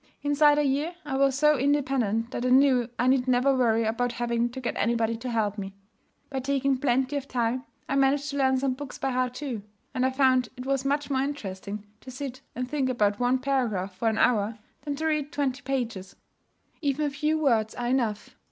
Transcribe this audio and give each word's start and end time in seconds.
Inside 0.23 0.57
a 0.57 0.63
year, 0.63 0.95
I 1.05 1.15
was 1.15 1.37
so 1.37 1.59
independent 1.59 2.31
that 2.31 2.43
I 2.43 2.49
knew 2.49 2.89
I 2.97 3.05
need 3.05 3.27
never 3.27 3.55
worry 3.55 3.83
about 3.83 4.13
having 4.13 4.49
to 4.49 4.59
get 4.59 4.73
anybody 4.75 5.15
to 5.17 5.29
help 5.29 5.59
me. 5.59 5.75
By 6.31 6.39
taking 6.39 6.79
plenty 6.79 7.17
of 7.17 7.27
time, 7.27 7.65
I 7.87 7.95
managed 7.95 8.31
to 8.31 8.37
learn 8.37 8.57
some 8.57 8.73
books 8.73 8.97
by 8.97 9.11
heart 9.11 9.35
too; 9.35 9.61
and 9.93 10.03
I 10.03 10.09
found 10.09 10.49
it 10.57 10.65
was 10.65 10.85
much 10.85 11.11
more 11.11 11.21
interesting 11.21 11.85
to 11.99 12.09
sit 12.09 12.41
and 12.55 12.67
think 12.67 12.89
about 12.89 13.19
one 13.19 13.37
paragraph 13.37 13.93
for 13.93 14.07
an 14.09 14.17
hour 14.17 14.57
than 14.85 14.95
to 14.95 15.05
read 15.05 15.31
twenty 15.31 15.61
pages. 15.61 16.15
Even 16.81 17.05
a 17.05 17.11
few 17.11 17.37
words 17.37 17.75
are 17.75 17.89
enough. 17.89 18.35